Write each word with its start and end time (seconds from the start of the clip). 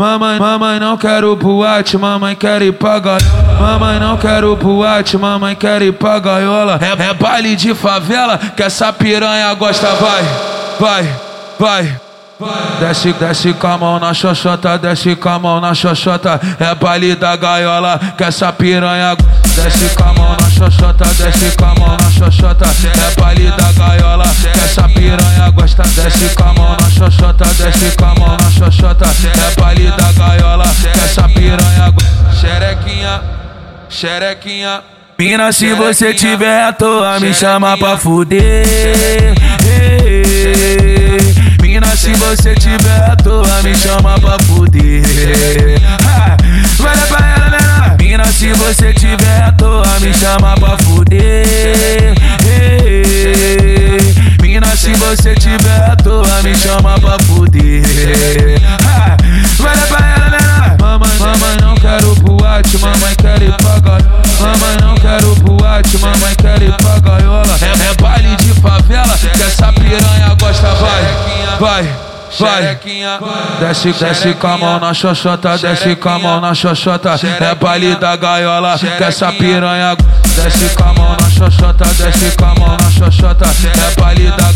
Mamãe, 0.00 0.38
mamãe 0.38 0.80
não 0.80 0.96
quero 0.96 1.36
boate, 1.36 1.98
mamãe 1.98 2.34
quer 2.34 2.62
ir 2.62 2.72
pra 2.72 2.98
gaiola. 2.98 3.60
Mamãe 3.60 4.00
não 4.00 4.16
quero 4.16 4.56
boate, 4.56 5.18
mamãe 5.18 5.54
quer 5.54 5.82
ir 5.82 5.92
pra 5.92 6.18
gaiola. 6.18 6.80
É, 6.80 7.10
é 7.10 7.12
baile 7.12 7.54
de 7.54 7.74
favela 7.74 8.38
que 8.38 8.62
essa 8.62 8.90
piranha 8.94 9.52
gosta, 9.52 9.88
vai, 9.88 10.24
vai, 10.80 11.16
vai. 11.58 12.00
Desce, 12.80 13.12
desce 13.12 13.52
com 13.52 13.66
a 13.66 13.76
mão 13.76 14.00
na 14.00 14.14
xoxota, 14.14 14.78
desce 14.78 15.14
com 15.16 15.28
a 15.28 15.38
mão 15.38 15.60
na 15.60 15.74
xoxota. 15.74 16.40
É 16.58 16.74
baile 16.74 17.14
da 17.14 17.36
gaiola 17.36 18.00
que 18.16 18.24
essa 18.24 18.50
piranha 18.50 19.14
Desce 19.54 19.94
com 19.94 20.04
a 20.04 20.12
mão 20.14 20.36
na 20.40 20.48
xoxota, 20.48 21.04
desce 21.18 21.56
com 21.56 21.64
a 21.66 21.74
mão 21.74 21.96
na 22.00 22.10
xoxota. 22.10 22.64
É 22.64 23.20
baile 23.20 23.50
da 23.50 23.72
gaiola 23.72 24.24
que 24.24 24.60
essa 24.64 24.88
piranha 24.88 25.50
gosta. 25.50 25.82
Desce 25.82 26.34
com 26.34 26.44
a 26.44 26.52
mão 26.54 26.76
na 26.80 26.88
xoxota, 26.88 27.44
desce 27.58 27.94
com 27.96 28.04
a 28.06 28.14
mão 28.14 28.29
xoxota. 28.60 29.06
É 29.06 29.60
baile 29.60 29.90
da 29.92 30.12
gaiola 30.12 30.64
essa 31.04 31.26
piranha. 31.28 31.94
Xerequinha, 32.38 33.22
xerequinha. 33.88 34.82
Mina, 35.18 35.52
se 35.52 35.72
você 35.74 36.12
tiver 36.12 36.64
à 36.64 36.72
toa, 36.72 37.18
me 37.20 37.32
chama 37.32 37.76
pra 37.78 37.96
fuder. 37.96 39.34
Mina, 41.62 41.96
se 41.96 42.12
você 42.14 42.54
tiver 42.54 43.10
à 43.10 43.16
toa, 43.16 43.62
me 43.62 43.74
chama 43.74 44.18
pra 44.18 44.38
fuder. 44.40 45.80
Vai 46.78 46.96
pra 47.08 47.29
você 55.00 55.34
tiver 55.34 55.90
à 55.90 55.96
toa, 55.96 56.42
me 56.42 56.54
chama 56.54 56.98
pra 57.00 57.16
fuder. 57.24 57.82
Vai 59.58 59.76
pra 59.88 60.06
ela, 60.06 60.30
menor. 60.30 60.76
Mamãe, 60.80 61.18
mamãe 61.18 61.56
não 61.60 61.74
quero 61.74 62.14
boate, 62.16 62.78
mamãe 62.78 63.14
quer 63.16 63.42
ir 63.42 63.56
pra 63.56 63.78
gaiola. 63.80 64.22
Mamãe 64.40 64.76
não 64.80 64.94
quero 64.96 65.34
boate, 65.36 65.98
mamãe 65.98 66.34
quer 66.36 66.62
ir 66.62 66.72
pra 66.76 66.98
gaiola. 66.98 67.58
É, 67.62 67.90
é 67.90 68.02
baile 68.02 68.36
de 68.36 68.52
favela 68.60 69.16
que 69.18 69.42
essa 69.42 69.72
piranha 69.72 70.36
gosta, 70.38 70.68
vai, 70.74 71.04
vai. 71.58 72.10
Vai, 72.38 72.78
desce, 73.58 73.92
desce 73.92 74.34
com 74.34 74.46
a 74.46 74.56
mão 74.56 74.78
na 74.78 74.94
xoxota, 74.94 75.58
desce 75.58 75.96
com 75.96 76.08
a 76.08 76.18
mão 76.18 76.40
na 76.40 76.54
xoxota. 76.54 77.16
É 77.40 77.54
baile 77.56 77.96
da 77.96 78.14
gaiola 78.14 78.78
que 78.78 79.02
essa 79.02 79.32
piranha. 79.32 79.96
Desce 80.36 80.68
com 80.76 80.84
a 80.84 80.92
mão 80.92 81.16
na 81.20 81.28
xoxota, 81.28 81.84
desce 81.98 82.36
com 82.36 82.44
a 82.44 82.54
mão 82.54 82.76
na 82.80 82.90
xoxota. 82.90 83.46
É 83.46 84.00
baile 84.00 84.30
da 84.30 84.49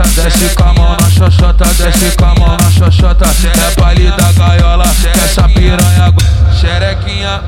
gosta. 0.00 0.22
Desce 0.22 0.54
com 0.54 0.62
a 0.64 0.72
mão 0.72 0.96
na 1.00 1.10
xoxota, 1.10 1.64
desce 1.74 2.16
com 2.16 2.24
a 2.24 2.34
mão 2.34 2.56
na 2.60 2.70
xoxota. 2.70 3.26
É 3.26 3.80
baile 3.80 4.10
da 4.10 4.32
gaiola 4.32 4.84
essa 5.24 5.48
piranha. 5.48 6.14
Xerequinha, 6.58 7.42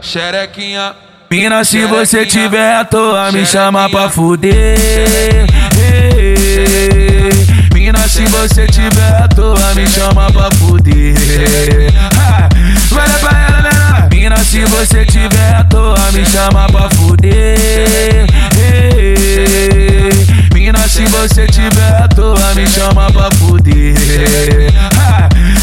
xerequinha. 0.00 0.94
Mina, 1.30 1.64
se 1.64 1.84
você 1.86 2.26
tiver 2.26 2.76
à 2.76 2.84
toa, 2.84 3.32
me 3.32 3.46
chama 3.46 3.88
pra 3.88 4.08
fuder. 4.10 5.46
Mina, 7.72 8.06
se 8.08 8.24
você 8.26 8.66
tiver 8.66 9.22
à 9.22 9.28
toa, 9.28 9.74
me 9.74 9.86
chama 9.86 10.30
pra 10.30 10.50
fuder. 10.56 11.14
Vai 12.90 13.08
pra 13.18 13.46
ela. 13.48 14.08
Mina, 14.10 14.36
se 14.44 14.64
você 14.66 15.06
tiver 15.06 15.54
à 15.54 15.64
toa, 15.64 16.12
me 16.12 16.24
chama 16.26 16.66
pra 16.66 16.90
fuder. 16.90 17.41
Você 21.28 21.46
tiver 21.46 22.02
à 22.02 22.08
toa, 22.08 22.52
me 22.54 22.66
chama 22.66 23.10
pra 23.12 23.30
fuder. 23.36 23.94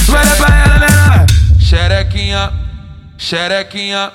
Vai 0.08 0.26
pra 0.38 0.56
ela, 0.56 0.80
menor. 0.80 1.26
Xerequinha, 1.60 2.52
xerequinha. 3.18 4.10